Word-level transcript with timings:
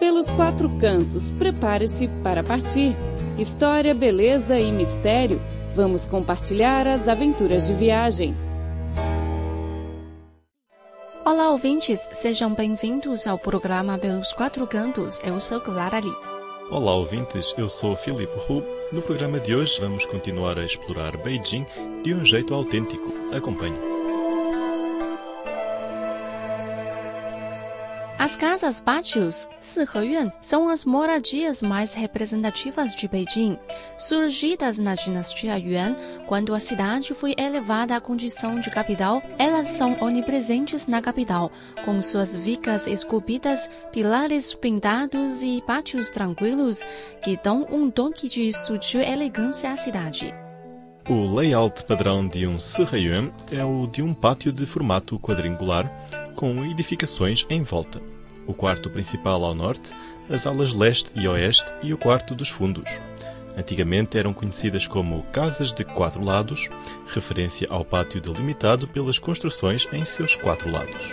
Pelos 0.00 0.30
quatro 0.30 0.70
cantos, 0.78 1.30
prepare-se 1.30 2.08
para 2.24 2.42
partir. 2.42 2.96
História, 3.36 3.92
beleza 3.94 4.58
e 4.58 4.72
mistério. 4.72 5.38
Vamos 5.76 6.06
compartilhar 6.06 6.86
as 6.86 7.06
aventuras 7.06 7.66
de 7.66 7.74
viagem. 7.74 8.34
Olá, 11.22 11.50
ouvintes! 11.50 12.08
Sejam 12.12 12.54
bem-vindos 12.54 13.26
ao 13.26 13.38
programa 13.38 13.98
Pelos 13.98 14.32
Quatro 14.32 14.66
Cantos. 14.66 15.20
Eu 15.22 15.38
sou 15.38 15.60
Clara 15.60 16.00
Lee. 16.00 16.16
Olá, 16.70 16.94
ouvintes. 16.94 17.54
Eu 17.58 17.68
sou 17.68 17.94
Filipe 17.94 18.32
Hu. 18.48 18.62
No 18.90 19.02
programa 19.02 19.38
de 19.38 19.54
hoje 19.54 19.78
vamos 19.78 20.06
continuar 20.06 20.58
a 20.58 20.64
explorar 20.64 21.14
Beijing 21.18 21.66
de 22.02 22.14
um 22.14 22.24
jeito 22.24 22.54
autêntico. 22.54 23.12
Acompanhe. 23.36 23.89
As 28.20 28.36
casas 28.36 28.80
pátios, 28.80 29.48
Siheyuan, 29.62 30.30
são 30.42 30.68
as 30.68 30.84
moradias 30.84 31.62
mais 31.62 31.94
representativas 31.94 32.94
de 32.94 33.08
Beijing. 33.08 33.58
Surgidas 33.96 34.78
na 34.78 34.94
dinastia 34.94 35.56
Yuan, 35.56 35.96
quando 36.26 36.54
a 36.54 36.60
cidade 36.60 37.14
foi 37.14 37.34
elevada 37.38 37.96
à 37.96 38.00
condição 38.00 38.56
de 38.56 38.70
capital, 38.70 39.22
elas 39.38 39.68
são 39.68 39.96
onipresentes 40.02 40.86
na 40.86 41.00
capital, 41.00 41.50
com 41.82 42.02
suas 42.02 42.36
vicas 42.36 42.86
esculpidas, 42.86 43.70
pilares 43.90 44.52
pintados 44.52 45.42
e 45.42 45.62
pátios 45.66 46.10
tranquilos 46.10 46.84
que 47.24 47.38
dão 47.42 47.66
um 47.70 47.90
toque 47.90 48.28
de 48.28 48.52
sutil 48.52 49.00
elegância 49.00 49.72
à 49.72 49.78
cidade. 49.78 50.34
O 51.08 51.34
layout 51.34 51.84
padrão 51.84 52.28
de 52.28 52.46
um 52.46 52.60
Siheyuan 52.60 53.30
é 53.50 53.64
o 53.64 53.86
de 53.86 54.02
um 54.02 54.12
pátio 54.12 54.52
de 54.52 54.66
formato 54.66 55.18
quadrangular 55.18 55.90
com 56.40 56.64
edificações 56.64 57.44
em 57.50 57.62
volta. 57.62 58.00
O 58.46 58.54
quarto 58.54 58.88
principal 58.88 59.44
ao 59.44 59.54
norte, 59.54 59.92
as 60.26 60.46
alas 60.46 60.72
leste 60.72 61.12
e 61.14 61.28
oeste 61.28 61.70
e 61.82 61.92
o 61.92 61.98
quarto 61.98 62.34
dos 62.34 62.48
fundos. 62.48 62.88
Antigamente 63.54 64.16
eram 64.16 64.32
conhecidas 64.32 64.86
como 64.86 65.22
Casas 65.24 65.70
de 65.70 65.84
Quatro 65.84 66.24
Lados, 66.24 66.70
referência 67.08 67.66
ao 67.68 67.84
pátio 67.84 68.22
delimitado 68.22 68.88
pelas 68.88 69.18
construções 69.18 69.86
em 69.92 70.02
seus 70.06 70.34
quatro 70.34 70.72
lados. 70.72 71.12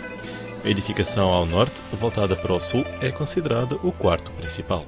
A 0.64 0.70
edificação 0.70 1.28
ao 1.28 1.46
norte, 1.46 1.82
voltada 2.00 2.34
para 2.34 2.54
o 2.54 2.60
sul, 2.62 2.86
é 3.02 3.12
considerada 3.12 3.76
o 3.84 3.92
quarto 3.92 4.32
principal. 4.32 4.86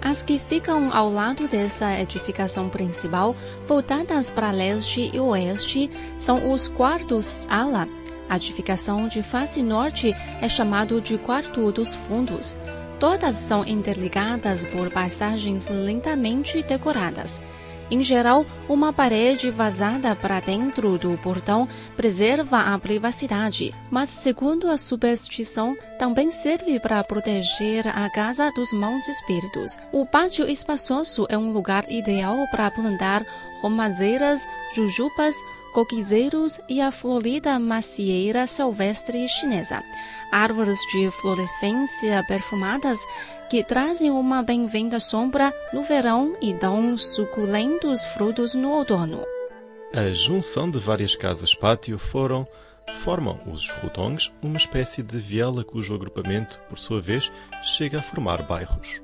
As 0.00 0.24
que 0.24 0.40
ficam 0.40 0.92
ao 0.92 1.08
lado 1.08 1.46
dessa 1.46 2.00
edificação 2.00 2.68
principal, 2.68 3.36
voltadas 3.64 4.28
para 4.28 4.50
leste 4.50 5.08
e 5.14 5.20
oeste, 5.20 5.88
são 6.18 6.50
os 6.50 6.66
quartos 6.66 7.46
ala, 7.48 7.86
a 8.32 8.36
edificação 8.36 9.08
de 9.08 9.22
face 9.22 9.62
norte 9.62 10.16
é 10.40 10.48
chamado 10.48 11.02
de 11.02 11.18
Quarto 11.18 11.70
dos 11.70 11.92
Fundos. 11.92 12.56
Todas 12.98 13.34
são 13.34 13.62
interligadas 13.62 14.64
por 14.64 14.90
passagens 14.90 15.68
lentamente 15.68 16.62
decoradas. 16.62 17.42
Em 17.90 18.02
geral, 18.02 18.46
uma 18.70 18.90
parede 18.90 19.50
vazada 19.50 20.16
para 20.16 20.40
dentro 20.40 20.96
do 20.96 21.18
portão 21.18 21.68
preserva 21.94 22.72
a 22.72 22.78
privacidade, 22.78 23.74
mas, 23.90 24.08
segundo 24.08 24.70
a 24.70 24.78
superstição, 24.78 25.76
também 25.98 26.30
serve 26.30 26.80
para 26.80 27.04
proteger 27.04 27.86
a 27.86 28.08
casa 28.08 28.50
dos 28.52 28.72
maus 28.72 29.06
espíritos. 29.08 29.76
O 29.92 30.06
pátio 30.06 30.48
espaçoso 30.48 31.26
é 31.28 31.36
um 31.36 31.52
lugar 31.52 31.84
ideal 31.92 32.46
para 32.50 32.70
plantar 32.70 33.26
romazeiras, 33.60 34.48
jujubas, 34.74 35.36
coquizeiros 35.72 36.60
e 36.68 36.80
a 36.80 36.90
florida 36.90 37.58
macieira 37.58 38.46
silvestre 38.46 39.26
chinesa, 39.28 39.82
árvores 40.30 40.78
de 40.92 41.10
florescência 41.10 42.24
perfumadas 42.28 43.00
que 43.50 43.64
trazem 43.64 44.10
uma 44.10 44.42
bem-vinda 44.42 45.00
sombra 45.00 45.52
no 45.72 45.82
verão 45.82 46.34
e 46.40 46.52
dão 46.52 46.96
suculentos 46.96 48.04
frutos 48.04 48.54
no 48.54 48.70
outono. 48.70 49.24
A 49.94 50.14
junção 50.14 50.70
de 50.70 50.78
várias 50.78 51.14
casas-pátio 51.14 51.98
foram 51.98 52.46
formam 53.00 53.40
os 53.46 53.68
hutongs 53.82 54.32
uma 54.42 54.56
espécie 54.56 55.02
de 55.02 55.18
viela 55.18 55.64
cujo 55.64 55.94
agrupamento, 55.94 56.58
por 56.68 56.78
sua 56.78 57.00
vez, 57.00 57.30
chega 57.62 57.98
a 57.98 58.02
formar 58.02 58.42
bairros. 58.42 59.02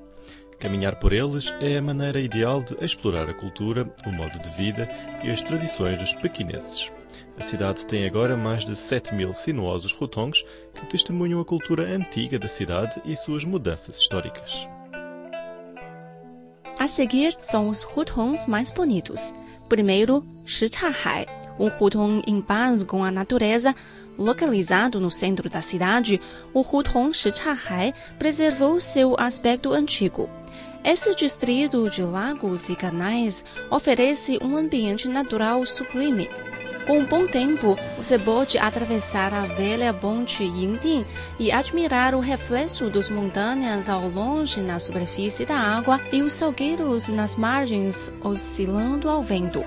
Caminhar 0.59 0.97
por 0.97 1.13
eles 1.13 1.53
é 1.61 1.79
a 1.79 1.83
maneira 1.83 2.21
ideal 2.21 2.61
de 2.63 2.77
explorar 2.85 3.31
a 3.31 3.35
cultura, 3.35 3.89
o 4.05 4.11
modo 4.11 4.39
de 4.41 4.51
vida 4.51 4.89
e 5.23 5.31
as 5.31 5.41
tradições 5.41 5.99
dos 5.99 6.13
pequineses. 6.15 6.91
A 7.39 7.43
cidade 7.43 7.87
tem 7.87 8.05
agora 8.05 8.37
mais 8.37 8.65
de 8.65 8.75
7 8.75 9.15
mil 9.15 9.33
sinuosos 9.33 9.93
rotongs 9.93 10.45
que 10.75 10.87
testemunham 10.87 11.41
a 11.41 11.45
cultura 11.45 11.85
antiga 11.85 12.39
da 12.39 12.49
cidade 12.49 13.01
e 13.05 13.15
suas 13.15 13.45
mudanças 13.45 13.99
históricas. 13.99 14.69
A 16.77 16.89
seguir 16.89 17.37
são 17.39 17.69
os 17.69 17.85
hutongs 17.85 18.47
mais 18.49 18.73
bonitos. 18.73 19.33
Primeiro, 19.69 20.27
Shichahai, 20.45 21.27
um 21.59 21.67
hutong 21.67 22.21
em 22.27 22.41
paz 22.41 22.83
com 22.83 23.05
a 23.05 23.13
natureza, 23.13 23.75
Localizado 24.19 24.99
no 24.99 25.13
centro 25.13 25.49
da 25.49 25.63
cidade, 25.63 26.21
o 26.53 26.61
Hutong 26.61 27.13
Shichahai 27.13 27.95
preservou 28.19 28.81
seu 28.81 29.15
aspecto 29.17 29.73
antigo. 29.73 30.29
Esse 30.88 31.15
distrito 31.15 31.91
de 31.91 32.03
lagos 32.03 32.71
e 32.71 32.75
canais 32.75 33.44
oferece 33.71 34.38
um 34.43 34.56
ambiente 34.56 35.06
natural 35.06 35.66
sublime. 35.66 36.31
Com 36.87 37.04
bom 37.04 37.26
tempo, 37.26 37.76
você 37.99 38.19
pode 38.19 38.56
atravessar 38.56 39.34
a 39.34 39.43
velha 39.43 39.93
ponte 39.93 40.43
Yingding 40.43 41.04
e 41.38 41.53
admirar 41.53 42.15
o 42.15 42.21
reflexo 42.21 42.88
das 42.88 43.10
montanhas 43.10 43.91
ao 43.91 44.09
longe 44.09 44.62
na 44.62 44.81
superfície 44.81 45.44
da 45.44 45.59
água 45.59 46.00
e 46.10 46.22
os 46.22 46.32
salgueiros 46.32 47.09
nas 47.09 47.37
margens 47.37 48.10
oscilando 48.22 49.10
ao 49.10 49.22
vento. 49.22 49.62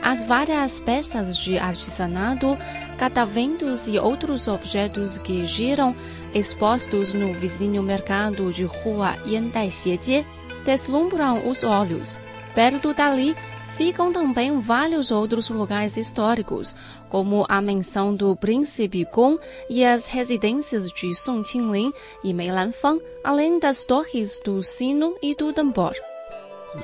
As 0.00 0.22
várias 0.22 0.80
peças 0.80 1.36
de 1.36 1.58
artesanato, 1.58 2.56
cataventos 2.96 3.88
e 3.88 3.98
outros 3.98 4.48
objetos 4.48 5.18
que 5.18 5.44
giram, 5.44 5.94
expostos 6.32 7.12
no 7.12 7.30
vizinho 7.34 7.82
mercado 7.82 8.50
de 8.50 8.64
rua 8.64 9.18
Yandai 9.26 9.70
Xiejie, 9.70 10.24
deslumbram 10.64 11.48
os 11.48 11.62
olhos. 11.62 12.18
Perto 12.54 12.92
dali 12.94 13.34
ficam 13.76 14.12
também 14.12 14.58
vários 14.60 15.10
outros 15.10 15.48
lugares 15.48 15.96
históricos, 15.96 16.76
como 17.08 17.44
a 17.48 17.60
mansão 17.60 18.14
do 18.14 18.36
príncipe 18.36 19.04
Gong 19.12 19.38
e 19.68 19.84
as 19.84 20.06
residências 20.06 20.88
de 20.88 21.14
Song 21.14 21.42
Qinglin 21.42 21.92
e 22.22 22.34
Mei 22.34 22.52
Lanfang, 22.52 23.02
além 23.24 23.58
das 23.58 23.84
torres 23.84 24.40
do 24.44 24.62
sino 24.62 25.16
e 25.22 25.34
do 25.34 25.52
tambor. 25.52 25.94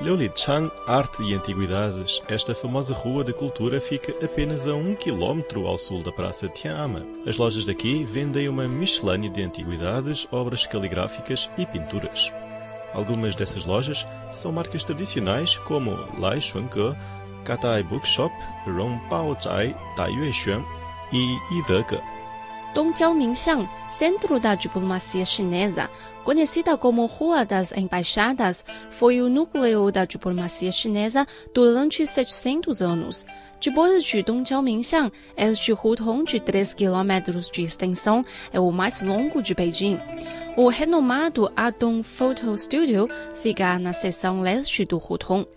Liulichang, 0.01 0.71
Arte 0.85 1.23
e 1.23 1.33
Antiguidades. 1.33 2.21
Esta 2.27 2.53
famosa 2.53 2.93
rua 2.93 3.23
de 3.23 3.33
cultura 3.33 3.81
fica 3.81 4.13
apenas 4.23 4.67
a 4.67 4.75
um 4.75 4.93
quilómetro 4.93 5.65
ao 5.65 5.79
sul 5.79 6.03
da 6.03 6.11
Praça 6.11 6.47
Tiananmen. 6.47 7.23
As 7.25 7.37
lojas 7.37 7.65
daqui 7.65 8.03
vendem 8.03 8.47
uma 8.47 8.67
miscelânea 8.67 9.29
de 9.29 9.41
antiguidades, 9.41 10.27
obras 10.31 10.67
caligráficas 10.67 11.49
e 11.57 11.65
pinturas. 11.65 12.31
Algumas 12.93 13.35
dessas 13.35 13.65
lojas 13.65 14.05
são 14.31 14.51
marcas 14.51 14.83
tradicionais 14.83 15.57
como 15.59 15.91
Lai 16.17 16.41
Xuange, 16.41 16.95
Katai 17.45 17.83
Bookshop, 17.83 18.33
Rong 18.65 18.99
Bao 19.09 19.35
Zai, 19.39 19.75
Yue 19.97 20.31
Xuan 20.33 20.63
e 21.11 21.37
Yidege. 21.53 22.01
Dongjiao 22.73 23.15
Mingxiang, 23.15 23.67
centro 23.91 24.39
da 24.39 24.53
diplomacia 24.53 25.25
chinesa, 25.25 25.89
conhecida 26.23 26.77
como 26.77 27.07
Rua 27.07 27.43
das 27.43 27.71
Embaixadas, 27.71 28.63
foi 28.91 29.21
o 29.21 29.29
núcleo 29.29 29.91
da 29.91 30.05
diplomacia 30.05 30.71
chinesa 30.71 31.25
durante 31.53 32.05
700 32.05 32.83
anos. 32.83 33.25
Depois 33.59 34.03
de 34.03 34.21
Dongjiao 34.21 34.61
Mingxiang, 34.61 35.11
este 35.35 35.73
hutong 35.73 36.23
de 36.23 36.39
3 36.39 36.75
quilômetros 36.75 37.49
de 37.49 37.63
extensão 37.63 38.23
é 38.53 38.59
o 38.59 38.71
mais 38.71 39.01
longo 39.01 39.41
de 39.41 39.55
Beijing. 39.55 39.99
O 40.57 40.67
renomado 40.67 41.51
Adong 41.55 42.03
Photo 42.03 42.55
Studio 42.57 43.07
fica 43.35 43.77
na 43.79 43.93
seção 43.93 44.41
leste 44.41 44.83
do 44.83 44.97
Hutong. 44.97 45.47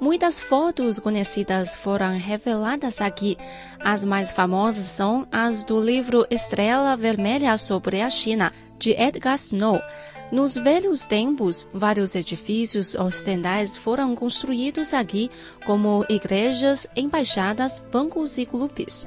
Muitas 0.00 0.40
fotos 0.40 0.98
conhecidas 0.98 1.74
foram 1.74 2.18
reveladas 2.18 3.00
aqui. 3.00 3.36
As 3.80 4.04
mais 4.04 4.32
famosas 4.32 4.84
são 4.84 5.26
as 5.30 5.64
do 5.64 5.80
livro 5.80 6.26
Estrela 6.30 6.96
Vermelha 6.96 7.56
sobre 7.58 8.02
a 8.02 8.10
China, 8.10 8.52
de 8.78 8.90
Edgar 8.92 9.36
Snow. 9.36 9.80
Nos 10.32 10.56
velhos 10.56 11.06
tempos, 11.06 11.66
vários 11.72 12.14
edifícios 12.14 12.94
ocidentais 12.94 13.76
foram 13.76 14.14
construídos 14.14 14.94
aqui, 14.94 15.30
como 15.66 16.04
igrejas, 16.08 16.86
embaixadas, 16.96 17.82
bancos 17.90 18.38
e 18.38 18.46
clubes. 18.46 19.06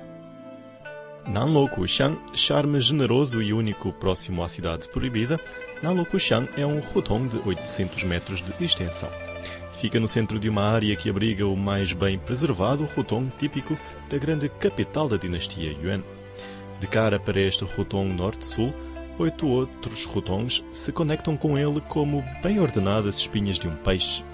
Nanlokuxiang, 1.27 2.17
charme 2.33 2.81
generoso 2.81 3.41
e 3.41 3.53
único 3.53 3.93
próximo 3.93 4.43
à 4.43 4.49
cidade 4.49 4.89
proibida, 4.89 5.39
Nanlokuxiang 5.81 6.49
é 6.57 6.65
um 6.65 6.79
hutong 6.79 7.29
de 7.29 7.37
800 7.47 8.03
metros 8.03 8.41
de 8.41 8.63
extensão. 8.63 9.09
Fica 9.71 9.99
no 9.99 10.07
centro 10.07 10.37
de 10.37 10.49
uma 10.49 10.63
área 10.63 10.95
que 10.95 11.09
abriga 11.09 11.47
o 11.47 11.55
mais 11.55 11.93
bem 11.93 12.19
preservado 12.19 12.87
hutong 12.97 13.29
típico 13.37 13.77
da 14.09 14.17
grande 14.17 14.49
capital 14.49 15.07
da 15.07 15.15
dinastia 15.15 15.71
Yuan. 15.71 16.03
De 16.79 16.87
cara 16.87 17.17
para 17.17 17.39
este 17.39 17.63
hutong 17.63 18.13
norte-sul, 18.13 18.73
oito 19.17 19.47
outros 19.47 20.03
rotons 20.05 20.63
se 20.73 20.91
conectam 20.91 21.37
com 21.37 21.57
ele 21.57 21.79
como 21.87 22.23
bem 22.41 22.59
ordenadas 22.59 23.15
espinhas 23.15 23.57
de 23.57 23.67
um 23.67 23.75
peixe. 23.77 24.25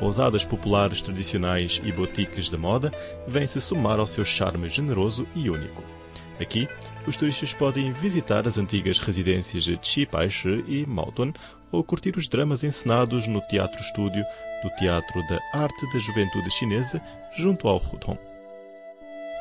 Pousadas 0.00 0.44
populares 0.44 1.00
tradicionais 1.00 1.80
e 1.84 1.92
boutiques 1.92 2.50
da 2.50 2.58
moda 2.58 2.90
vêm 3.26 3.46
se 3.46 3.60
somar 3.60 4.00
ao 4.00 4.06
seu 4.06 4.24
charme 4.24 4.68
generoso 4.68 5.26
e 5.36 5.48
único. 5.48 5.94
Aqui, 6.40 6.68
os 7.06 7.16
turistas 7.16 7.52
podem 7.52 7.92
visitar 7.92 8.46
as 8.46 8.58
antigas 8.58 8.98
residências 8.98 9.64
de 9.64 9.76
Qipaishi 9.76 10.64
e 10.66 10.84
Maodong 10.86 11.32
ou 11.70 11.84
curtir 11.84 12.16
os 12.16 12.28
dramas 12.28 12.64
encenados 12.64 13.26
no 13.26 13.40
Teatro 13.42 13.80
Estúdio 13.80 14.24
do 14.62 14.70
Teatro 14.70 15.20
da 15.28 15.38
Arte 15.52 15.92
da 15.92 15.98
Juventude 15.98 16.50
Chinesa 16.50 17.00
junto 17.36 17.68
ao 17.68 17.76
Hutong. 17.76 18.18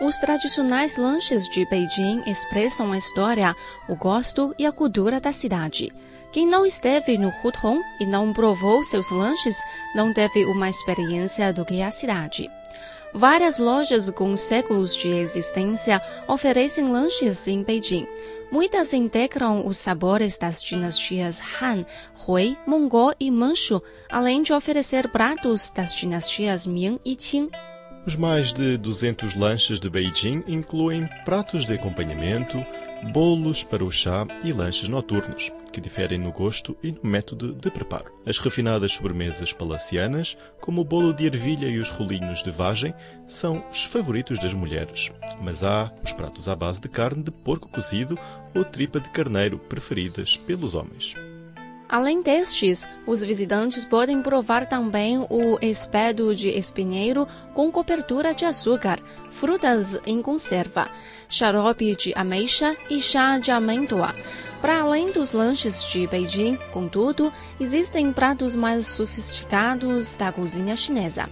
Os 0.01 0.17
tradicionais 0.17 0.97
lanches 0.97 1.47
de 1.47 1.65
Beijing 1.69 2.23
expressam 2.27 2.91
a 2.91 2.97
história, 2.97 3.55
o 3.87 3.95
gosto 3.95 4.53
e 4.59 4.65
a 4.65 4.71
cultura 4.71 5.19
da 5.19 5.31
cidade. 5.31 5.93
Quem 6.31 6.45
não 6.47 6.65
esteve 6.65 7.17
no 7.17 7.31
Hutong 7.43 7.79
e 7.99 8.05
não 8.05 8.33
provou 8.33 8.83
seus 8.83 9.11
lanches 9.11 9.55
não 9.95 10.13
teve 10.13 10.45
uma 10.45 10.67
experiência 10.67 11.53
do 11.53 11.63
que 11.63 11.81
a 11.81 11.91
cidade. 11.91 12.49
Várias 13.13 13.59
lojas 13.59 14.09
com 14.09 14.35
séculos 14.35 14.95
de 14.95 15.07
existência 15.07 16.01
oferecem 16.27 16.91
lanches 16.91 17.47
em 17.47 17.61
Beijing. 17.61 18.07
Muitas 18.51 18.91
integram 18.91 19.67
os 19.67 19.77
sabores 19.77 20.37
das 20.37 20.63
dinastias 20.63 21.39
Han, 21.61 21.85
Hui, 22.27 22.57
Mongol 22.65 23.13
e 23.19 23.29
Manchu, 23.29 23.81
além 24.11 24.41
de 24.41 24.51
oferecer 24.51 25.07
pratos 25.09 25.69
das 25.69 25.95
dinastias 25.95 26.65
Ming 26.65 26.99
e 27.05 27.15
Qing. 27.15 27.49
Os 28.05 28.15
mais 28.15 28.51
de 28.51 28.77
200 28.77 29.35
lanches 29.35 29.79
de 29.79 29.89
Beijing 29.89 30.43
incluem 30.47 31.07
pratos 31.23 31.65
de 31.65 31.73
acompanhamento, 31.73 32.57
bolos 33.11 33.63
para 33.63 33.83
o 33.83 33.91
chá 33.91 34.25
e 34.43 34.51
lanches 34.51 34.87
noturnos, 34.87 35.51
que 35.71 35.81
diferem 35.81 36.19
no 36.19 36.31
gosto 36.31 36.77
e 36.83 36.91
no 36.91 37.03
método 37.03 37.53
de 37.53 37.69
preparo. 37.69 38.11
As 38.25 38.37
refinadas 38.37 38.93
sobremesas 38.93 39.51
palacianas, 39.51 40.37
como 40.61 40.81
o 40.81 40.85
bolo 40.85 41.13
de 41.13 41.25
ervilha 41.25 41.67
e 41.67 41.79
os 41.79 41.89
rolinhos 41.89 42.43
de 42.43 42.51
vagem, 42.51 42.93
são 43.27 43.63
os 43.71 43.83
favoritos 43.83 44.39
das 44.39 44.53
mulheres. 44.53 45.11
Mas 45.41 45.63
há 45.63 45.91
os 46.03 46.11
pratos 46.13 46.47
à 46.47 46.55
base 46.55 46.79
de 46.79 46.87
carne 46.87 47.23
de 47.23 47.31
porco 47.31 47.67
cozido 47.69 48.17
ou 48.55 48.63
tripa 48.63 48.99
de 48.99 49.09
carneiro 49.09 49.57
preferidas 49.57 50.37
pelos 50.37 50.75
homens. 50.75 51.15
Além 51.87 52.21
destes, 52.21 52.87
os 53.05 53.21
visitantes 53.21 53.85
podem 53.85 54.21
provar 54.21 54.65
também 54.65 55.19
o 55.29 55.59
espeto 55.61 56.35
de 56.35 56.49
espinheiro 56.49 57.27
com 57.53 57.71
cobertura 57.71 58.33
de 58.33 58.45
açúcar, 58.45 58.99
frutas 59.29 59.99
em 60.05 60.21
conserva, 60.21 60.89
xarope 61.29 61.95
de 61.95 62.13
ameixa 62.15 62.75
e 62.89 63.01
chá 63.01 63.37
de 63.37 63.51
amêndoa. 63.51 64.15
Para 64.61 64.79
além 64.79 65.11
dos 65.11 65.33
lanches 65.33 65.83
de 65.91 66.07
Beijing, 66.07 66.57
contudo, 66.71 67.33
existem 67.59 68.13
pratos 68.13 68.55
mais 68.55 68.87
sofisticados 68.87 70.15
da 70.15 70.31
cozinha 70.31 70.73
chinesa. 70.75 71.29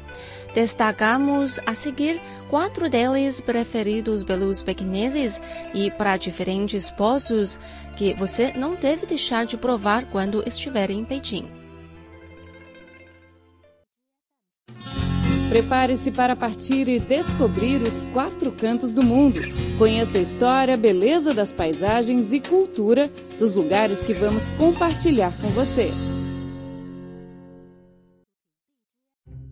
Destacamos 0.53 1.59
a 1.65 1.73
seguir 1.73 2.19
quatro 2.49 2.89
deles 2.89 3.39
preferidos 3.39 4.21
pelos 4.23 4.61
pequineses 4.61 5.41
e 5.73 5.89
para 5.89 6.17
diferentes 6.17 6.89
postos 6.89 7.57
que 7.95 8.13
você 8.13 8.51
não 8.53 8.75
deve 8.75 9.05
deixar 9.05 9.45
de 9.45 9.55
provar 9.55 10.05
quando 10.11 10.43
estiver 10.45 10.91
em 10.91 11.05
Pequim. 11.05 11.47
Prepare-se 15.51 16.11
para 16.11 16.33
partir 16.33 16.87
e 16.87 16.97
descobrir 16.97 17.81
os 17.81 18.03
quatro 18.13 18.53
cantos 18.53 18.93
do 18.93 19.03
mundo. 19.03 19.41
Conheça 19.77 20.17
a 20.17 20.21
história, 20.21 20.77
beleza 20.77 21.33
das 21.33 21.51
paisagens 21.51 22.31
e 22.31 22.39
cultura 22.39 23.11
dos 23.37 23.53
lugares 23.53 24.01
que 24.01 24.13
vamos 24.13 24.53
compartilhar 24.53 25.33
com 25.41 25.49
você. 25.49 25.91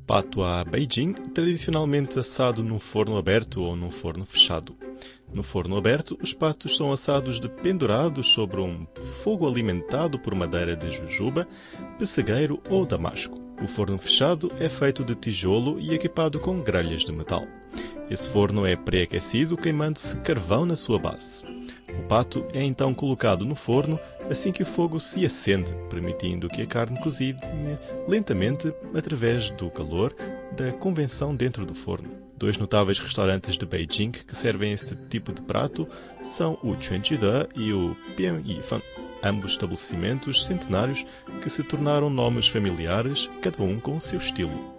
Pato 0.09 0.41
a 0.41 0.63
Beijing, 0.63 1.13
tradicionalmente 1.35 2.17
assado 2.17 2.63
num 2.63 2.79
forno 2.79 3.15
aberto 3.15 3.61
ou 3.61 3.75
num 3.75 3.91
forno 3.91 4.25
fechado. 4.25 4.75
No 5.31 5.43
forno 5.43 5.77
aberto, 5.77 6.17
os 6.19 6.33
patos 6.33 6.75
são 6.75 6.91
assados 6.91 7.39
de 7.39 7.47
pendurados 7.47 8.25
sobre 8.25 8.59
um 8.59 8.87
fogo 9.21 9.47
alimentado 9.47 10.17
por 10.17 10.33
madeira 10.33 10.75
de 10.75 10.89
jujuba, 10.89 11.47
pessegueiro 11.99 12.59
ou 12.71 12.87
damasco. 12.87 13.39
O 13.61 13.67
forno 13.67 13.99
fechado 13.99 14.51
é 14.59 14.67
feito 14.67 15.05
de 15.05 15.13
tijolo 15.13 15.79
e 15.79 15.93
equipado 15.93 16.39
com 16.39 16.59
grelhas 16.59 17.03
de 17.03 17.11
metal. 17.11 17.45
Esse 18.09 18.27
forno 18.29 18.65
é 18.65 18.75
pré-aquecido, 18.75 19.55
queimando-se 19.55 20.17
carvão 20.21 20.65
na 20.65 20.75
sua 20.75 20.97
base. 20.97 21.45
O 21.99 22.07
pato 22.07 22.47
é 22.51 22.63
então 22.63 22.95
colocado 22.95 23.45
no 23.45 23.53
forno 23.53 23.99
assim 24.29 24.51
que 24.51 24.63
o 24.63 24.65
fogo 24.65 24.99
se 24.99 25.25
acende, 25.25 25.71
permitindo 25.89 26.47
que 26.47 26.61
a 26.61 26.65
carne 26.65 26.99
cozide 27.01 27.39
lentamente 28.07 28.73
através 28.93 29.49
do 29.51 29.69
calor 29.69 30.15
da 30.55 30.71
convenção 30.73 31.35
dentro 31.35 31.65
do 31.65 31.73
forno. 31.73 32.09
Dois 32.37 32.57
notáveis 32.57 32.99
restaurantes 32.99 33.57
de 33.57 33.65
Beijing 33.65 34.11
que 34.11 34.35
servem 34.35 34.71
este 34.71 34.95
tipo 34.95 35.33
de 35.33 35.41
prato 35.41 35.87
são 36.23 36.57
o 36.63 36.75
Quanjide 36.75 37.49
e 37.55 37.73
o 37.73 37.97
Bian 38.15 38.41
Yifan, 38.45 38.81
ambos 39.21 39.51
estabelecimentos 39.51 40.45
centenários 40.45 41.05
que 41.41 41.49
se 41.49 41.63
tornaram 41.63 42.09
nomes 42.09 42.47
familiares, 42.47 43.29
cada 43.41 43.61
um 43.61 43.79
com 43.79 43.97
o 43.97 44.01
seu 44.01 44.17
estilo. 44.17 44.78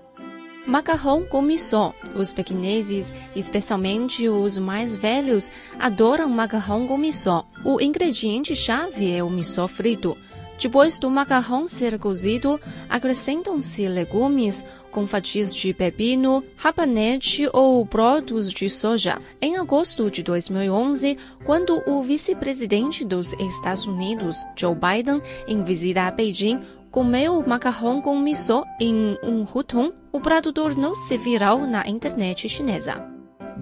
Macarrão 0.66 1.24
com 1.24 1.40
missô. 1.40 1.92
Os 2.14 2.32
pequineses, 2.32 3.12
especialmente 3.34 4.28
os 4.28 4.58
mais 4.58 4.94
velhos, 4.94 5.50
adoram 5.78 6.28
macarrão 6.28 6.86
com 6.86 6.98
missô. 6.98 7.44
O 7.64 7.80
ingrediente-chave 7.80 9.10
é 9.10 9.22
o 9.24 9.30
missô 9.30 9.66
frito. 9.66 10.16
Depois 10.60 10.98
do 10.98 11.08
macarrão 11.08 11.66
ser 11.66 11.98
cozido, 11.98 12.60
acrescentam-se 12.86 13.88
legumes 13.88 14.62
com 14.90 15.06
fatias 15.06 15.54
de 15.54 15.72
pepino, 15.72 16.44
rabanete 16.54 17.48
ou 17.50 17.82
brotos 17.82 18.50
de 18.50 18.68
soja. 18.68 19.18
Em 19.40 19.56
agosto 19.56 20.10
de 20.10 20.22
2011, 20.22 21.16
quando 21.46 21.82
o 21.86 22.02
vice-presidente 22.02 23.06
dos 23.06 23.32
Estados 23.34 23.86
Unidos, 23.86 24.36
Joe 24.54 24.74
Biden, 24.74 25.22
em 25.48 25.62
visita 25.62 26.02
a 26.02 26.10
Beijing, 26.10 26.60
comeu 26.90 27.42
macarrão 27.46 28.00
com 28.00 28.18
miso 28.18 28.64
em 28.80 29.16
um 29.22 29.44
hutong, 29.44 29.94
o 30.12 30.20
prato 30.20 30.52
tornou-se 30.52 31.16
viral 31.16 31.60
na 31.66 31.86
internet 31.86 32.48
chinesa. 32.48 33.06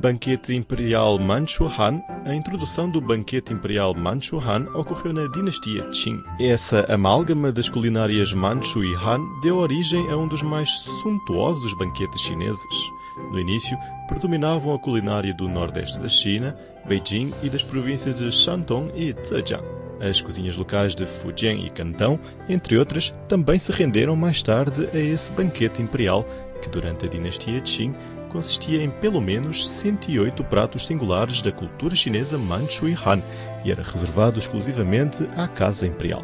Banquete 0.00 0.54
Imperial 0.54 1.18
Manchu 1.18 1.66
Han. 1.66 2.00
A 2.24 2.32
introdução 2.32 2.88
do 2.88 3.00
Banquete 3.00 3.52
Imperial 3.52 3.94
Manchu 3.94 4.38
Han 4.38 4.68
ocorreu 4.74 5.12
na 5.12 5.26
dinastia 5.26 5.82
Qing. 5.90 6.22
Essa 6.40 6.86
amálgama 6.88 7.50
das 7.50 7.68
culinárias 7.68 8.32
Manchu 8.32 8.84
e 8.84 8.94
Han 8.94 9.20
deu 9.42 9.56
origem 9.56 10.08
a 10.08 10.16
um 10.16 10.28
dos 10.28 10.40
mais 10.40 10.70
suntuosos 11.02 11.76
banquetes 11.76 12.20
chineses. 12.20 12.92
No 13.32 13.40
início, 13.40 13.76
predominavam 14.06 14.72
a 14.72 14.78
culinária 14.78 15.34
do 15.34 15.48
nordeste 15.48 15.98
da 15.98 16.08
China, 16.08 16.56
Beijing 16.86 17.34
e 17.42 17.50
das 17.50 17.64
províncias 17.64 18.14
de 18.14 18.30
Shandong 18.30 18.92
e 18.94 19.12
Zhejiang. 19.26 19.77
As 20.00 20.20
cozinhas 20.20 20.56
locais 20.56 20.94
de 20.94 21.06
Fujian 21.06 21.54
e 21.54 21.70
Cantão, 21.70 22.20
entre 22.48 22.78
outras, 22.78 23.14
também 23.26 23.58
se 23.58 23.72
renderam 23.72 24.14
mais 24.14 24.42
tarde 24.42 24.88
a 24.92 24.98
esse 24.98 25.30
banquete 25.32 25.82
imperial, 25.82 26.24
que 26.62 26.68
durante 26.68 27.06
a 27.06 27.08
dinastia 27.08 27.60
Qing 27.60 27.94
consistia 28.28 28.82
em 28.82 28.90
pelo 28.90 29.20
menos 29.20 29.68
108 29.68 30.44
pratos 30.44 30.86
singulares 30.86 31.42
da 31.42 31.50
cultura 31.50 31.94
chinesa 31.94 32.38
Manchu 32.38 32.88
e 32.88 32.94
Han 32.94 33.22
e 33.64 33.72
era 33.72 33.82
reservado 33.82 34.38
exclusivamente 34.38 35.26
à 35.36 35.48
Casa 35.48 35.86
Imperial. 35.86 36.22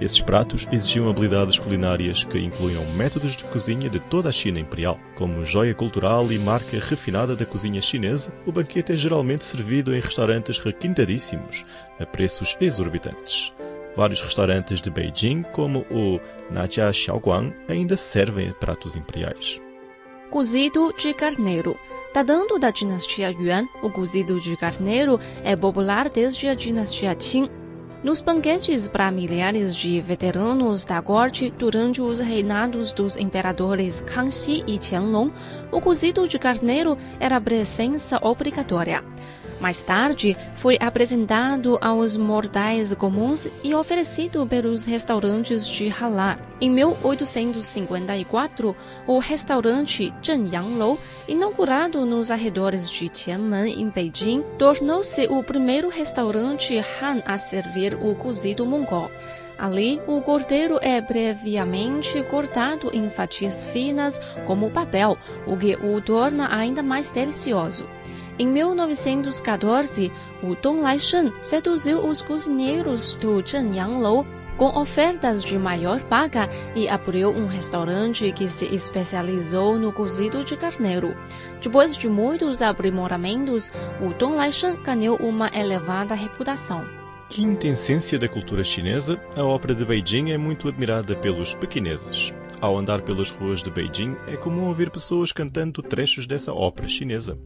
Esses 0.00 0.20
pratos 0.20 0.66
exigiam 0.72 1.08
habilidades 1.08 1.58
culinárias 1.58 2.24
que 2.24 2.38
incluíam 2.38 2.84
métodos 2.94 3.36
de 3.36 3.44
cozinha 3.44 3.88
de 3.88 4.00
toda 4.00 4.28
a 4.28 4.32
China 4.32 4.58
imperial. 4.58 4.98
Como 5.14 5.44
joia 5.44 5.74
cultural 5.74 6.30
e 6.32 6.38
marca 6.38 6.78
refinada 6.78 7.36
da 7.36 7.46
cozinha 7.46 7.80
chinesa, 7.80 8.32
o 8.46 8.52
banquete 8.52 8.92
é 8.92 8.96
geralmente 8.96 9.44
servido 9.44 9.94
em 9.94 10.00
restaurantes 10.00 10.58
requintadíssimos, 10.58 11.64
a 11.98 12.06
preços 12.06 12.56
exorbitantes. 12.60 13.52
Vários 13.94 14.22
restaurantes 14.22 14.80
de 14.80 14.90
Beijing, 14.90 15.42
como 15.52 15.80
o 15.90 16.18
Najia 16.50 16.92
Xiaoguang, 16.92 17.54
ainda 17.68 17.96
servem 17.96 18.52
pratos 18.52 18.96
imperiais. 18.96 19.60
Cozido 20.30 20.94
de 20.96 21.12
carneiro. 21.12 21.76
Datando 22.14 22.58
da 22.58 22.70
dinastia 22.70 23.30
Yuan, 23.30 23.66
o 23.82 23.90
cozido 23.90 24.40
de 24.40 24.56
carneiro 24.56 25.20
é 25.44 25.54
popular 25.54 26.08
desde 26.08 26.48
a 26.48 26.54
dinastia 26.54 27.14
Qing 27.14 27.50
nos 28.02 28.20
banquetes 28.20 28.88
para 28.88 29.10
milhares 29.10 29.76
de 29.76 30.00
veteranos 30.00 30.84
da 30.84 31.00
corte 31.00 31.52
durante 31.56 32.02
os 32.02 32.18
reinados 32.18 32.92
dos 32.92 33.16
imperadores 33.16 34.00
Kangxi 34.00 34.64
e 34.66 34.78
Qianlong, 34.78 35.30
o 35.70 35.80
cozido 35.80 36.26
de 36.26 36.38
carneiro 36.38 36.98
era 37.20 37.40
presença 37.40 38.18
obrigatória. 38.20 39.04
Mais 39.62 39.80
tarde, 39.80 40.36
foi 40.56 40.76
apresentado 40.80 41.78
aos 41.80 42.16
mortais 42.16 42.92
comuns 42.94 43.48
e 43.62 43.72
oferecido 43.76 44.44
pelos 44.44 44.84
restaurantes 44.84 45.68
de 45.68 45.88
halal. 45.88 46.36
Em 46.60 46.68
1854, 46.68 48.74
o 49.06 49.20
restaurante 49.20 50.12
Zhenyanglou, 50.20 50.98
inaugurado 51.28 52.04
nos 52.04 52.32
arredores 52.32 52.90
de 52.90 53.08
Tianmen, 53.08 53.80
em 53.80 53.88
Beijing, 53.88 54.42
tornou-se 54.58 55.28
o 55.28 55.44
primeiro 55.44 55.88
restaurante 55.88 56.76
Han 57.00 57.22
a 57.24 57.38
servir 57.38 57.94
o 57.94 58.16
cozido 58.16 58.66
mongol. 58.66 59.12
Ali, 59.56 60.00
o 60.08 60.20
cordeiro 60.20 60.80
é 60.82 61.00
previamente 61.00 62.20
cortado 62.24 62.90
em 62.92 63.08
fatias 63.08 63.64
finas 63.66 64.20
como 64.44 64.72
papel, 64.72 65.16
o 65.46 65.56
que 65.56 65.76
o 65.76 66.00
torna 66.00 66.52
ainda 66.52 66.82
mais 66.82 67.12
delicioso. 67.12 67.86
Em 68.38 68.46
1914, 68.46 70.10
o 70.42 70.54
Dong 70.54 70.80
Laishan 70.80 71.32
seduziu 71.40 72.06
os 72.06 72.22
cozinheiros 72.22 73.14
do 73.16 73.42
Zhenyanglou 73.46 74.26
com 74.56 74.78
ofertas 74.78 75.42
de 75.42 75.58
maior 75.58 76.00
paga 76.02 76.48
e 76.74 76.88
abriu 76.88 77.30
um 77.30 77.46
restaurante 77.46 78.30
que 78.32 78.48
se 78.48 78.66
especializou 78.66 79.78
no 79.78 79.92
cozido 79.92 80.44
de 80.44 80.56
carneiro. 80.56 81.16
Depois 81.60 81.96
de 81.96 82.08
muitos 82.08 82.62
aprimoramentos, 82.62 83.70
o 84.00 84.14
Dong 84.14 84.36
Laishan 84.36 84.76
ganhou 84.82 85.16
uma 85.16 85.50
elevada 85.54 86.14
reputação. 86.14 86.84
Quintessência 87.28 88.18
da 88.18 88.28
cultura 88.28 88.62
chinesa, 88.62 89.18
a 89.36 89.42
ópera 89.42 89.74
de 89.74 89.84
Beijing 89.84 90.30
é 90.30 90.38
muito 90.38 90.68
admirada 90.68 91.16
pelos 91.16 91.54
pequineses. 91.54 92.32
Ao 92.62 92.78
andar 92.78 93.02
pelas 93.02 93.32
ruas 93.32 93.60
de 93.60 93.68
Beijing, 93.68 94.16
é 94.28 94.36
comum 94.36 94.68
ouvir 94.68 94.88
pessoas 94.88 95.32
cantando 95.32 95.82
trechos 95.82 96.28
dessa 96.28 96.54
ópera 96.54 96.86
chinesa. 96.86 97.36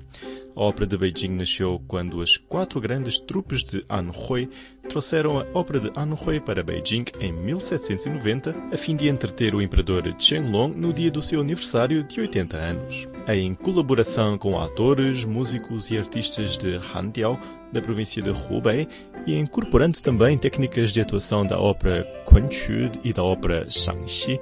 A 0.54 0.61
ópera 0.61 0.87
de 0.87 0.94
Beijing 0.99 1.30
nasceu 1.30 1.80
quando 1.88 2.20
as 2.20 2.37
quatro 2.37 2.78
grandes 2.82 3.18
trupes 3.18 3.64
de 3.64 3.82
Anhui 3.88 4.46
trouxeram 4.90 5.40
a 5.40 5.46
ópera 5.54 5.80
de 5.80 5.90
Anhui 5.96 6.38
para 6.38 6.62
Beijing 6.62 7.06
em 7.18 7.32
1790, 7.32 8.54
a 8.70 8.76
fim 8.76 8.94
de 8.94 9.08
entreter 9.08 9.54
o 9.54 9.62
imperador 9.62 10.02
Qianlong 10.18 10.75
no 10.76 10.92
dia 10.92 11.11
do 11.11 11.23
seu 11.23 11.40
aniversário 11.40 12.02
de 12.02 12.20
80 12.20 12.54
anos. 12.58 13.08
Em 13.26 13.54
colaboração 13.54 14.37
com 14.37 14.61
atores, 14.61 15.25
músicos 15.25 15.90
e 15.90 15.96
artistas 15.96 16.58
de 16.58 16.76
Handiao, 16.76 17.40
da 17.73 17.80
província 17.80 18.20
de 18.20 18.28
Hubei, 18.28 18.87
e 19.26 19.35
incorporando 19.35 19.99
também 20.02 20.37
técnicas 20.37 20.92
de 20.92 21.00
atuação 21.00 21.46
da 21.46 21.58
ópera 21.58 22.04
Kunqu 22.26 22.92
e 23.02 23.14
da 23.14 23.25
ópera 23.25 23.66
Shangxi. 23.70 24.38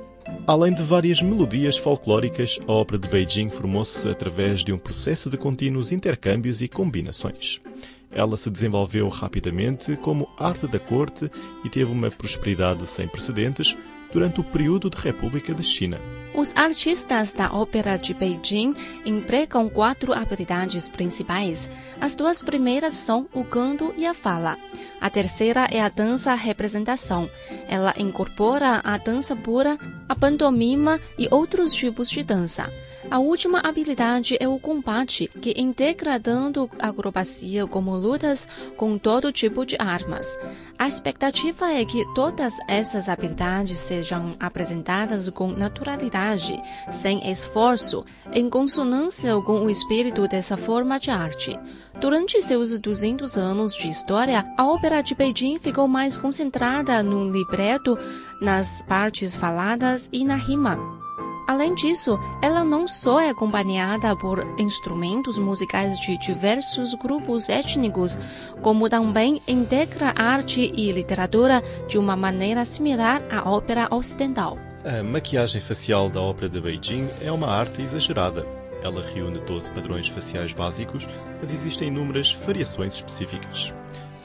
Além 0.47 0.75
de 0.75 0.83
várias 0.83 1.23
melodias 1.23 1.79
folclóricas, 1.79 2.59
a 2.69 2.73
ópera 2.73 2.99
de 2.99 3.09
Beijing 3.09 3.49
formou-se 3.49 4.07
através 4.07 4.63
de 4.63 4.75
um 4.75 4.79
processo 4.79 5.31
de 5.31 5.39
contínuos 5.39 5.91
intercâmbios 5.91 6.61
e 6.61 6.69
combinações. 6.69 7.63
Ela 8.11 8.37
se 8.37 8.51
desenvolveu 8.51 9.09
rapidamente 9.09 9.97
como 9.97 10.29
arte 10.39 10.67
da 10.67 10.79
corte 10.79 11.31
e 11.65 11.71
teve 11.71 11.91
uma 11.91 12.11
prosperidade 12.11 12.87
sem 12.87 13.09
precedentes 13.09 13.75
durante 14.15 14.41
o 14.41 14.45
período 14.45 14.89
de 14.89 14.97
República 14.97 15.53
da 15.53 15.63
China. 15.63 16.01
Os 16.35 16.55
artistas 16.57 17.33
da 17.33 17.53
ópera 17.53 17.97
de 17.97 18.15
Beijing 18.15 18.75
empregam 19.05 19.69
quatro 19.69 20.13
habilidades 20.13 20.89
principais. 20.89 21.71
As 22.01 22.15
duas 22.15 22.43
primeiras 22.43 22.95
são 22.95 23.29
o 23.33 23.45
canto 23.45 23.93
e 23.97 24.07
a 24.07 24.15
fala. 24.15 24.57
A 25.01 25.11
terceira 25.11 25.69
é 25.71 25.81
a 25.81 25.89
dança-representação. 25.89 27.29
Ela 27.69 27.95
incorpora 27.99 28.81
a 28.83 28.97
dança 28.99 29.37
pura, 29.37 29.79
a 30.09 30.15
pantomima 30.15 31.01
e 31.19 31.29
outros 31.31 31.73
tipos 31.73 32.09
de 32.09 32.23
dança. 32.25 32.73
A 33.11 33.19
última 33.19 33.61
habilidade 33.61 34.37
é 34.41 34.49
o 34.49 34.59
combate, 34.59 35.31
que 35.41 35.55
integra 35.57 36.19
tanto 36.19 36.69
acrobacia 36.79 37.67
como 37.67 37.97
lutas 37.97 38.49
com 38.77 38.99
todo 38.99 39.31
tipo 39.31 39.65
de 39.65 39.77
armas. 39.79 40.39
A 40.79 40.89
expectativa 40.89 41.71
é 41.71 41.85
que 41.85 42.05
todas 42.15 42.57
essas 42.67 43.09
habilidades 43.09 43.79
sejam 43.79 44.35
apresentadas 44.41 45.29
com 45.29 45.49
naturalidade, 45.49 46.61
sem 46.91 47.31
esforço, 47.31 48.05
em 48.33 48.51
consonância 48.51 49.41
com 49.43 49.61
o 49.61 49.71
espírito 49.71 50.27
dessa 50.27 50.57
forma 50.57 50.99
de 50.99 51.11
arte. 51.11 51.59
Durante 52.01 52.43
seus 52.43 52.79
200 52.79 53.37
anos 53.37 53.75
de 53.75 53.89
história, 53.89 54.45
a 54.57 54.67
ópera 54.67 55.03
de 55.03 55.15
Beijing 55.15 55.59
ficou 55.59 55.87
mais 55.87 56.19
concentrada 56.19 57.03
no 57.03 57.31
libreto, 57.31 57.97
nas 58.41 58.83
partes 58.83 59.37
faladas 59.37 60.09
e 60.13 60.25
na 60.25 60.35
rima. 60.35 61.04
Além 61.47 61.75
disso, 61.75 62.19
ela 62.41 62.65
não 62.65 62.89
só 62.89 63.21
é 63.21 63.29
acompanhada 63.29 64.17
por 64.17 64.47
instrumentos 64.59 65.39
musicais 65.39 65.99
de 65.99 66.17
diversos 66.17 66.95
grupos 66.95 67.49
étnicos, 67.49 68.19
como 68.63 68.89
também 68.89 69.43
integra 69.47 70.15
arte 70.17 70.73
e 70.75 70.91
literatura 70.91 71.63
de 71.87 71.99
uma 71.99 72.17
maneira 72.17 72.65
similar 72.65 73.23
à 73.31 73.49
ópera 73.49 73.89
ocidental. 73.91 74.59
A 74.85 75.03
maquiagem 75.03 75.61
facial 75.61 76.09
da 76.09 76.21
ópera 76.21 76.49
de 76.49 76.61
Beijing 76.61 77.09
é 77.21 77.31
uma 77.31 77.49
arte 77.49 77.83
exagerada. 77.83 78.47
Ela 78.83 79.03
reúne 79.03 79.39
12 79.41 79.71
padrões 79.71 80.09
faciais 80.09 80.53
básicos, 80.53 81.07
mas 81.41 81.53
existem 81.53 81.89
inúmeras 81.89 82.33
variações 82.33 82.95
específicas. 82.95 83.73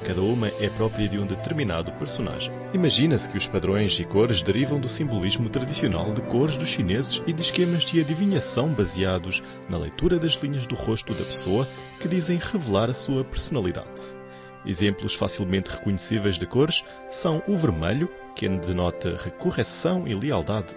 Cada 0.03 0.21
uma 0.21 0.47
é 0.59 0.69
própria 0.69 1.07
de 1.07 1.19
um 1.19 1.25
determinado 1.25 1.91
personagem. 1.93 2.53
Imagina-se 2.73 3.29
que 3.29 3.37
os 3.37 3.47
padrões 3.47 3.99
e 3.99 4.05
cores 4.05 4.41
derivam 4.41 4.79
do 4.79 4.87
simbolismo 4.87 5.49
tradicional 5.49 6.13
de 6.13 6.21
cores 6.21 6.55
dos 6.55 6.69
chineses 6.69 7.21
e 7.27 7.33
de 7.33 7.41
esquemas 7.41 7.83
de 7.83 7.99
adivinhação 7.99 8.69
baseados 8.69 9.43
na 9.69 9.77
leitura 9.77 10.17
das 10.17 10.33
linhas 10.35 10.65
do 10.65 10.75
rosto 10.75 11.13
da 11.13 11.25
pessoa 11.25 11.67
que 11.99 12.07
dizem 12.07 12.37
revelar 12.37 12.89
a 12.89 12.93
sua 12.93 13.23
personalidade. 13.23 14.17
Exemplos 14.65 15.13
facilmente 15.13 15.71
reconhecíveis 15.71 16.37
de 16.37 16.45
cores 16.45 16.83
são 17.09 17.43
o 17.47 17.57
vermelho, 17.57 18.09
que 18.35 18.47
denota 18.47 19.17
recorreção 19.21 20.07
e 20.07 20.13
lealdade, 20.13 20.75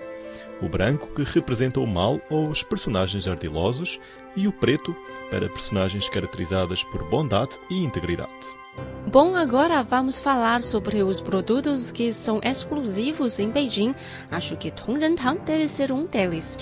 o 0.61 0.69
branco, 0.69 1.09
que 1.15 1.23
representa 1.25 1.81
o 1.81 1.87
mal 1.87 2.21
ou 2.31 2.49
os 2.49 2.63
personagens 2.63 3.27
ardilosos, 3.27 4.01
e 4.35 4.49
o 4.49 4.53
preto, 4.53 4.97
para 5.31 5.49
personagens 5.49 6.09
caracterizadas 6.09 6.83
por 6.85 7.05
bondade 7.11 7.59
e 7.69 7.85
integridade. 7.85 8.62
Bom, 9.11 9.37
agora 9.37 9.83
vamos 9.83 10.19
falar 10.19 10.63
sobre 10.63 11.03
os 11.03 11.21
produtos 11.21 11.91
que 11.91 12.13
são 12.13 12.41
exclusivos 12.43 13.39
em 13.39 13.51
Beijing. 13.51 13.95
Acho 14.31 14.57
que 14.57 14.71
Tongrentang 14.71 15.39
deve 15.45 15.69
ser 15.69 15.93
um 15.93 16.07
deles. 16.07 16.57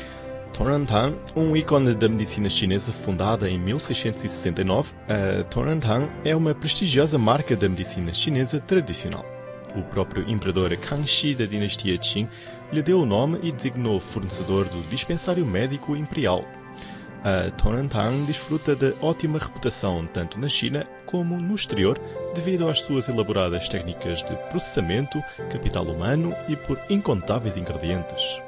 Tongrentang, 0.52 1.17
um 1.37 1.57
ícone 1.57 1.95
da 1.95 2.09
medicina 2.09 2.50
chinesa 2.50 2.93
fundada 2.93 3.49
em 3.49 3.57
1669, 3.57 4.93
a 5.09 5.45
Tongrentang 5.45 6.11
é 6.25 6.35
uma 6.35 6.52
prestigiosa 6.52 7.17
marca 7.17 7.55
da 7.55 7.69
medicina 7.69 8.12
chinesa 8.12 8.59
tradicional. 8.59 9.25
O 9.76 9.83
próprio 9.83 10.29
imperador 10.29 10.76
Kangxi 10.76 11.35
da 11.37 11.47
dinastia 11.47 11.97
Qing 11.97 12.29
lhe 12.73 12.83
deu 12.83 13.00
o 13.00 13.07
nome 13.07 13.38
e 13.43 13.52
designou 13.52 14.00
fornecedor 14.00 14.64
do 14.64 14.83
dispensário 14.88 15.47
médico 15.47 15.95
imperial 15.95 16.45
a 17.25 17.50
Tonantang 17.50 18.25
desfruta 18.25 18.75
de 18.75 18.95
ótima 19.00 19.39
reputação 19.39 20.07
tanto 20.07 20.39
na 20.39 20.49
China 20.49 20.87
como 21.07 21.39
no 21.39 21.55
exterior 21.55 21.99
devido 22.35 22.69
às 22.69 22.81
suas 22.81 23.09
elaboradas 23.09 23.69
técnicas 23.69 24.23
de 24.23 24.35
processamento, 24.50 25.23
capital 25.50 25.85
humano 25.85 26.35
e 26.49 26.57
por 26.57 26.79
incontáveis 26.89 27.57
ingredientes. 27.57 28.41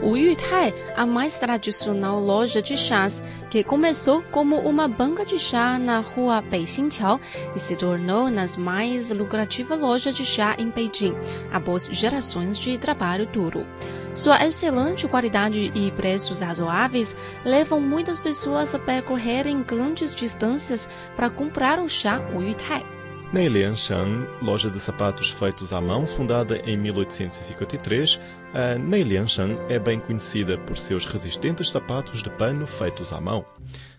O 0.00 0.16
Yutai, 0.16 0.72
a 0.96 1.04
mais 1.04 1.40
tradicional 1.40 2.20
loja 2.20 2.62
de 2.62 2.76
chás, 2.76 3.22
que 3.50 3.64
começou 3.64 4.22
como 4.30 4.56
uma 4.56 4.86
banca 4.86 5.26
de 5.26 5.40
chá 5.40 5.76
na 5.76 5.98
rua 5.98 6.40
Beixinqiao 6.40 7.20
e 7.56 7.58
se 7.58 7.74
tornou 7.74 8.30
nas 8.30 8.56
mais 8.56 9.10
lucrativa 9.10 9.74
loja 9.74 10.12
de 10.12 10.24
chá 10.24 10.54
em 10.56 10.70
Beijing, 10.70 11.16
após 11.52 11.88
gerações 11.90 12.56
de 12.58 12.78
trabalho 12.78 13.26
duro. 13.26 13.66
Sua 14.14 14.44
excelente 14.44 15.06
qualidade 15.06 15.70
e 15.74 15.90
preços 15.92 16.40
razoáveis 16.40 17.16
levam 17.44 17.80
muitas 17.80 18.18
pessoas 18.18 18.74
a 18.74 18.78
percorrerem 18.78 19.62
grandes 19.62 20.14
distâncias 20.14 20.88
para 21.14 21.30
comprar 21.30 21.78
o 21.78 21.88
chá 21.88 22.20
Yutai. 22.34 22.97
Neilianshan, 23.30 24.26
loja 24.40 24.70
de 24.70 24.80
sapatos 24.80 25.30
feitos 25.30 25.74
à 25.74 25.82
mão, 25.82 26.06
fundada 26.06 26.56
em 26.64 26.78
1853, 26.78 28.18
a 28.54 28.78
Neilianshan 28.78 29.58
é 29.68 29.78
bem 29.78 30.00
conhecida 30.00 30.56
por 30.56 30.78
seus 30.78 31.04
resistentes 31.04 31.70
sapatos 31.70 32.22
de 32.22 32.30
pano 32.30 32.66
feitos 32.66 33.12
à 33.12 33.20
mão. 33.20 33.44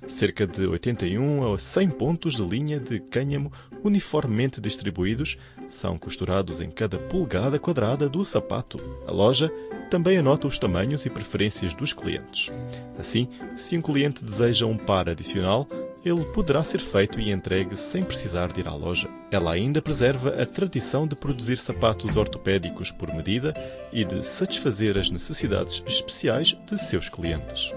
Cerca 0.07 0.47
de 0.47 0.65
81 0.65 1.53
a 1.53 1.59
100 1.59 1.89
pontos 1.91 2.37
de 2.37 2.43
linha 2.43 2.79
de 2.79 2.99
cânhamo 2.99 3.51
uniformemente 3.83 4.59
distribuídos 4.59 5.37
são 5.69 5.95
costurados 5.95 6.59
em 6.59 6.71
cada 6.71 6.97
polegada 6.97 7.59
quadrada 7.59 8.09
do 8.09 8.25
sapato. 8.25 8.79
A 9.07 9.11
loja 9.11 9.51
também 9.91 10.17
anota 10.17 10.47
os 10.47 10.57
tamanhos 10.57 11.05
e 11.05 11.09
preferências 11.09 11.75
dos 11.75 11.93
clientes. 11.93 12.51
Assim, 12.97 13.29
se 13.55 13.77
um 13.77 13.81
cliente 13.81 14.25
deseja 14.25 14.65
um 14.65 14.75
par 14.75 15.07
adicional, 15.07 15.67
ele 16.09 16.23
poderá 16.33 16.63
ser 16.63 16.79
feito 16.79 17.19
e 17.19 17.31
entregue 17.31 17.75
sem 17.75 18.03
precisar 18.03 18.51
de 18.51 18.61
ir 18.61 18.67
à 18.67 18.73
loja. 18.73 19.09
Ela 19.31 19.53
ainda 19.53 19.81
preserva 19.81 20.41
a 20.41 20.45
tradição 20.45 21.07
de 21.07 21.15
produzir 21.15 21.57
sapatos 21.57 22.17
ortopédicos 22.17 22.91
por 22.91 23.13
medida 23.13 23.53
e 23.93 24.03
de 24.03 24.23
satisfazer 24.23 24.97
as 24.97 25.09
necessidades 25.09 25.83
especiais 25.85 26.57
de 26.65 26.77
seus 26.77 27.09
clientes. 27.09 27.73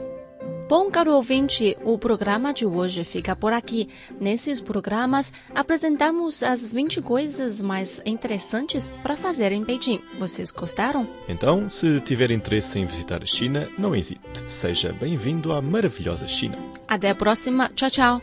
Bom, 0.73 0.91
caro 0.91 1.13
ouvinte, 1.13 1.77
o 1.85 1.99
programa 1.99 2.51
de 2.51 2.65
hoje 2.65 3.05
fica 3.05 3.37
por 3.37 3.53
aqui. 3.53 3.91
Nesses 4.19 4.59
programas, 4.59 5.31
apresentamos 5.55 6.43
as 6.43 6.67
20 6.67 7.03
coisas 7.03 7.61
mais 7.61 8.01
interessantes 8.07 8.91
para 9.03 9.15
fazer 9.15 9.53
em 9.53 9.63
Beijing. 9.63 10.01
Vocês 10.19 10.51
gostaram? 10.51 11.07
Então, 11.29 11.69
se 11.69 12.01
tiver 12.01 12.31
interesse 12.31 12.79
em 12.79 12.87
visitar 12.87 13.23
a 13.23 13.27
China, 13.27 13.69
não 13.77 13.95
hesite. 13.95 14.23
Seja 14.47 14.95
bem-vindo 14.95 15.53
à 15.53 15.61
maravilhosa 15.61 16.27
China. 16.27 16.57
Até 16.89 17.11
a 17.11 17.15
próxima. 17.15 17.71
Tchau, 17.75 17.91
tchau. 17.91 18.23